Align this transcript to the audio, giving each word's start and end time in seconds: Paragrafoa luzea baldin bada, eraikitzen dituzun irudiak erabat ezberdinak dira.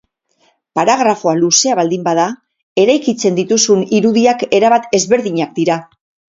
Paragrafoa 0.77 1.33
luzea 1.41 1.75
baldin 1.81 2.07
bada, 2.09 2.25
eraikitzen 2.85 3.39
dituzun 3.43 3.87
irudiak 4.01 4.45
erabat 4.63 4.91
ezberdinak 5.03 5.57
dira. 5.63 5.81